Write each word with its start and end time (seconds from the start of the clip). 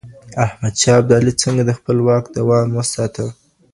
احمد 0.45 0.73
شاه 0.81 0.97
ابدالي 1.01 1.31
څنګه 1.43 1.63
د 1.65 1.71
خپل 1.77 1.97
واک 2.07 2.25
دوام 2.37 2.67
وساته؟ 2.77 3.25